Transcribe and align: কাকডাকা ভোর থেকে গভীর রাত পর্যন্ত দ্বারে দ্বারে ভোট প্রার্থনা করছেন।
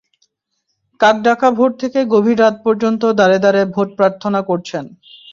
কাকডাকা 0.99 1.47
ভোর 1.57 1.71
থেকে 1.81 1.99
গভীর 2.13 2.37
রাত 2.39 2.55
পর্যন্ত 2.65 3.01
দ্বারে 3.17 3.37
দ্বারে 3.43 3.61
ভোট 3.75 3.89
প্রার্থনা 3.97 4.39
করছেন। 4.49 4.85